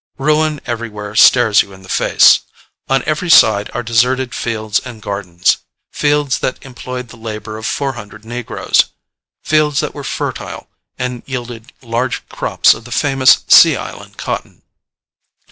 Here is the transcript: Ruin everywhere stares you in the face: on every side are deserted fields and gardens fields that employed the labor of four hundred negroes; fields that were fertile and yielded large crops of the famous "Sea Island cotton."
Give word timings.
Ruin 0.17 0.59
everywhere 0.65 1.13
stares 1.15 1.61
you 1.61 1.73
in 1.73 1.83
the 1.83 1.87
face: 1.87 2.39
on 2.89 3.03
every 3.05 3.29
side 3.29 3.69
are 3.75 3.83
deserted 3.83 4.33
fields 4.33 4.79
and 4.79 4.99
gardens 4.99 5.57
fields 5.91 6.39
that 6.39 6.57
employed 6.65 7.09
the 7.09 7.17
labor 7.17 7.55
of 7.55 7.67
four 7.67 7.93
hundred 7.93 8.25
negroes; 8.25 8.85
fields 9.43 9.79
that 9.79 9.93
were 9.93 10.03
fertile 10.03 10.67
and 10.97 11.21
yielded 11.27 11.71
large 11.83 12.27
crops 12.29 12.73
of 12.73 12.83
the 12.85 12.91
famous 12.91 13.43
"Sea 13.47 13.75
Island 13.75 14.17
cotton." 14.17 14.63